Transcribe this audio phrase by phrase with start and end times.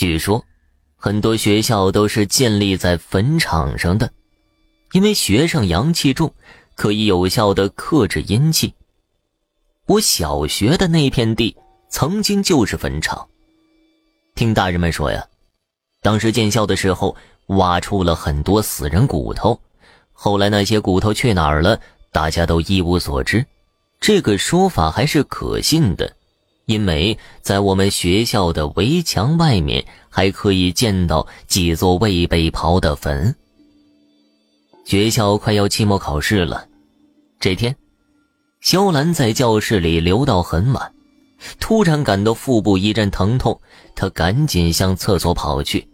[0.00, 0.42] 据说，
[0.96, 4.10] 很多学校都是建立在坟场上的，
[4.92, 6.32] 因为学生阳气重，
[6.74, 8.72] 可以有效的克制阴气。
[9.84, 11.54] 我小学的那片地
[11.90, 13.28] 曾经就是坟场。
[14.34, 15.22] 听大人们说呀，
[16.00, 17.14] 当时建校的时候
[17.48, 19.60] 挖出了很多死人骨头，
[20.14, 21.78] 后来那些骨头去哪儿了，
[22.10, 23.44] 大家都一无所知。
[24.00, 26.16] 这个说法还是可信的。
[26.70, 33.34] 因为在我们学校的围墙外面，还可以见到几座未被刨的坟。
[34.84, 36.64] 学校快要期末考试了，
[37.40, 37.74] 这天，
[38.60, 40.92] 肖兰在教室里留到很晚，
[41.58, 43.60] 突然感到腹部一阵疼痛，
[43.96, 45.84] 她赶紧向厕所跑去。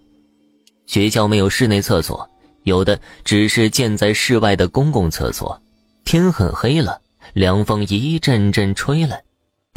[0.85, 2.29] 学校没有室内厕所，
[2.65, 5.59] 有的只是建在室外的公共厕所。
[6.05, 7.01] 天很黑了，
[7.33, 9.23] 凉风一阵阵吹来。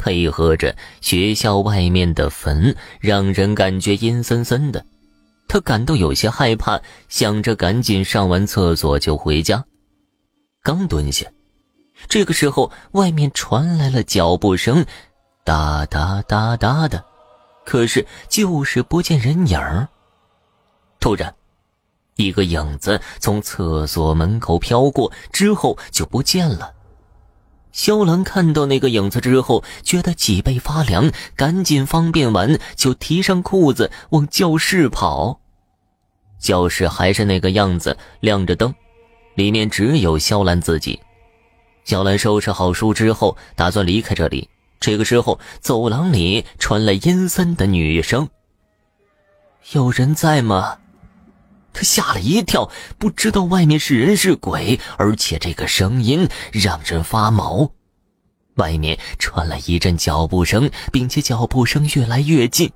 [0.00, 4.82] 配合着学校外面的坟，让人感觉阴森森的。
[5.46, 9.62] 他感到有些害怕，想着赶紧上完厕所就回家。
[10.62, 11.26] 刚蹲下，
[12.08, 14.86] 这个时候外面传来了脚步声，
[15.44, 17.04] 哒哒哒哒的，
[17.66, 19.86] 可是就是不见人影儿。
[20.98, 21.34] 突然，
[22.16, 26.72] 一个影子从厕所门口飘过，之后就不见了。
[27.72, 35.40] 肖兰看到那个影子之后，觉得脊背发凉，赶紧方便完就提上裤子往教室跑。
[36.38, 38.74] 教室还是那个样子，亮着灯，
[39.34, 40.98] 里面只有肖兰自己。
[41.84, 44.48] 肖兰收拾好书之后，打算离开这里。
[44.80, 48.28] 这个时候，走廊里传来阴森的女声
[49.72, 50.78] ：“有人在吗？”
[51.72, 57.70] 他吓了一跳，不知道外面是人是鬼，而且这个声音让人发毛。
[58.56, 62.70] 外面传来一阵脚步声，并且脚步声越来越近。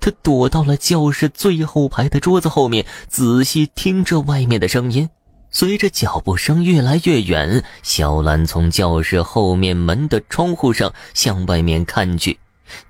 [0.00, 5.08] 他躲到了教室最后排的桌子后面，仔细听着外面的声音。
[5.50, 12.38] 随着脚步声越来越远，小兰从教室后面门的窗户上向外面看去，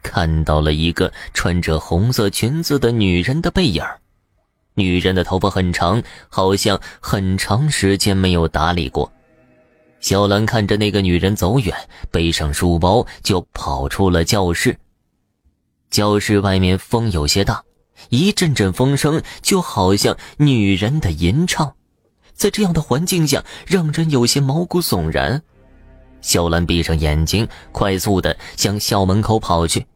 [0.03, 3.83] 看到了一个穿着红色裙子的女人的背影。
[4.75, 9.11] 女人的头发很长，好像很长时间没有打理过。
[10.01, 11.77] 小兰看着那个女人走远，
[12.11, 14.77] 背上书包就跑出了教室。
[15.91, 17.63] 教室外面风有些大，
[18.09, 21.75] 一阵阵风声就好像女人的吟唱，
[22.33, 25.41] 在这样的环境下，让人有些毛骨悚然。
[26.21, 29.87] 小兰闭上眼睛，快速的向校门口跑去。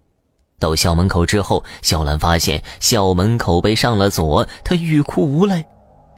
[0.58, 5.64] 到校门口之后，小兰发现校门口被上了锁，她欲哭无泪。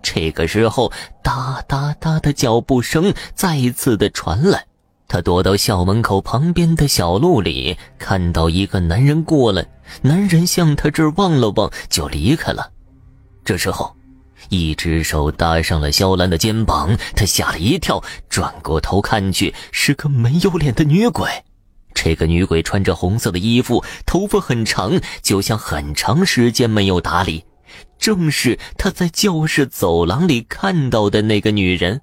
[0.02, 4.64] 这个时候，哒哒哒的脚步声再次的传来，
[5.08, 9.66] 她躲到校门口旁边的小路里，看到一个男人过来，
[10.02, 12.70] 男人向她这儿望了望，就离开了。
[13.44, 13.92] 这时候，
[14.50, 21.28] 一只手搭上了肖兰的肩膀，她吓了一跳，转过头看去，是个没有脸的女鬼。
[22.00, 27.44] 这个女鬼穿着红色的衣服，头发很长，就像很长时间没有打理。
[27.98, 32.00] 正是他在教室走廊里看到的那个女人。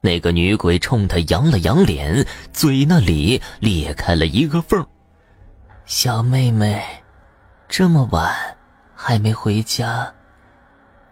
[0.00, 4.84] 那个女鬼冲他扬了扬脸，嘴那里裂开了一个缝。
[5.84, 6.82] 小妹妹，
[7.68, 8.34] 这么晚
[8.96, 10.12] 还没回家，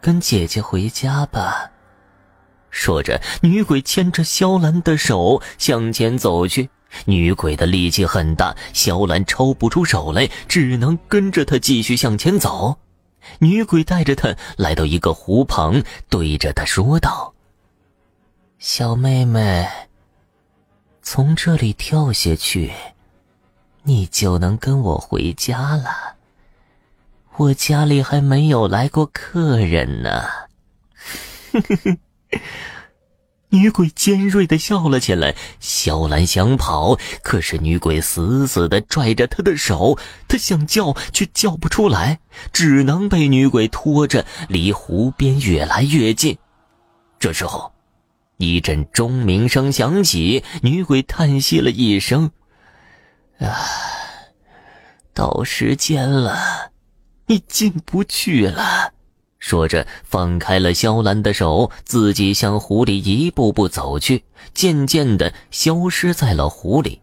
[0.01, 1.71] 跟姐姐回家吧。
[2.69, 6.69] 说着，女鬼牵着萧兰的手向前走去。
[7.07, 12.79] 女鬼的力气很大，萧兰抽不出手来，只能跟着她继续向前走。
[13.39, 17.35] 女鬼带着她来到一个湖旁，对着她说道
[18.59, 19.69] ：“小妹妹，
[21.03, 22.73] 从这里跳下去，
[23.83, 26.17] 你就能跟我回家了。
[27.37, 30.25] 我家里还没有来过客人呢。”
[31.53, 31.99] 呵呵呵。
[33.55, 35.37] 女鬼尖锐的笑了起来。
[35.61, 42.19] 小兰想跑，可是女鬼死死的拽着她的手，她想叫却叫不出来，
[42.53, 46.37] 只能被女鬼拖着离湖边越来越近。
[47.21, 47.73] 这时候，
[48.39, 52.33] 一阵钟鸣声响起，女鬼叹息了一声
[53.39, 53.55] ：“啊，
[55.15, 56.73] 到时间了，
[57.27, 58.94] 你进不去了。”
[59.45, 64.25] 说着，放开了肖兰的手，自己向湖里一步步走去，
[64.55, 66.99] 渐渐的消失在了湖里。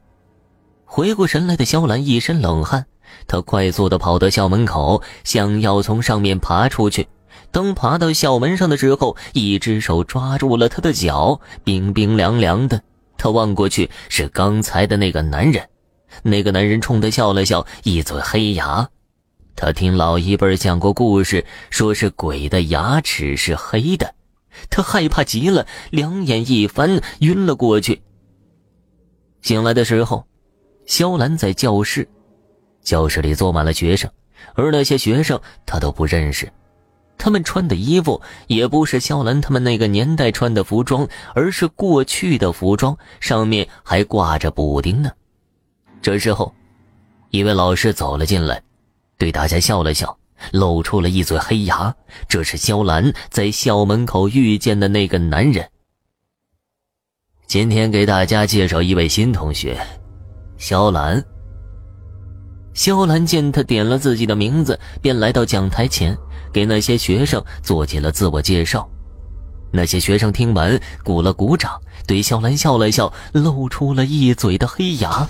[0.83, 2.87] 回过神来的肖兰一身冷汗，
[3.27, 7.07] 她快速的跑到校门口，想要从上面爬出去。
[7.51, 12.81] 当爬到校门上的时候，一只手抓住了她的脚，冰冰凉凉的。
[13.19, 15.63] 她望过去，是刚才的那个男人。
[16.23, 18.89] 那个男人冲她笑了笑，一嘴黑牙。
[19.61, 24.15] 他听老一辈讲过故事，说是鬼的牙齿是黑的，
[24.71, 28.01] 他害怕极了，两眼一翻，晕了过去。
[29.43, 30.25] 醒来的时候，
[30.87, 32.09] 肖兰在教室，
[32.81, 34.09] 教室里坐满了学生，
[34.55, 36.51] 而那些学生他都不认识，
[37.15, 45.11] 他们穿的衣服也不是肖兰他们那个年代穿的服装，而是过去的服装，上面还挂着补丁呢。
[46.01, 46.51] 这时候，
[47.29, 48.59] 一位老师走了进来。
[49.21, 50.17] 对大家笑了笑，
[50.51, 51.93] 露出了一嘴黑牙。
[52.27, 55.69] 这是肖兰在校门口遇见的那个男人。
[57.45, 59.79] 今天给大家介绍一位新同学，
[60.57, 61.23] 肖兰。
[62.73, 66.17] 肖兰见他点了自己的名字，便来到讲台前，
[66.51, 68.89] 给那些学生做起了自我介绍。
[69.71, 75.29] 那些学生听完，鼓了鼓掌，对肖兰笑了笑，露出了一嘴的黑牙。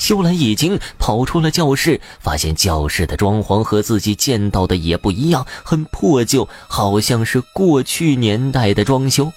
[0.00, 9.30] 修兰已经，跑出了教室，发现教室的装潢和自己见到的也不一样，很破旧，好像是过去年代的装修。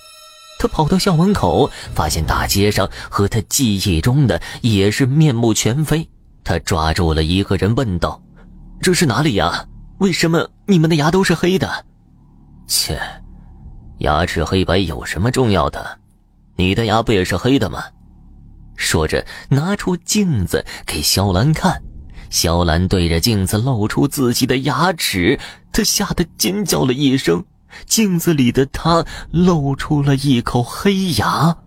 [0.58, 6.08] 他跑到校门口，发现大街上和他记忆中的也是面目全非。
[6.46, 8.22] 他抓住了一个人，问道
[8.82, 9.66] ：“这是哪里呀？
[9.98, 11.86] 为什么你们的牙都是黑的？”
[12.68, 12.98] 切，
[13.98, 16.00] 牙齿黑白有什么重要的？
[16.56, 17.84] 你的牙不也是黑的吗？
[18.76, 21.82] 说着，拿出镜子给肖兰看。
[22.30, 25.40] 肖兰对着镜子露出自己的牙齿，
[25.72, 27.46] 她吓得尖叫了一声。
[27.86, 31.58] 镜子里的她露出了一口黑牙。